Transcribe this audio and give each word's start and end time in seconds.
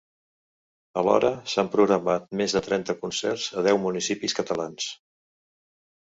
Alhora, 1.01 1.29
s’han 1.53 1.69
programat 1.75 2.25
més 2.41 2.57
de 2.57 2.63
trenta 2.69 2.97
concerts 3.03 3.45
a 3.61 3.65
deu 3.69 3.83
municipis 3.85 4.37
catalans. 4.43 4.91